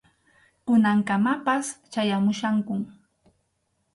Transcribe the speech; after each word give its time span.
Kunankamapas 0.65 1.65
chayamuchkankum. 1.91 2.81